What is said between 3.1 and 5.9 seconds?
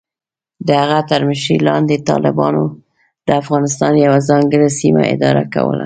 د افغانستان یوه ځانګړې سیمه اداره کوله.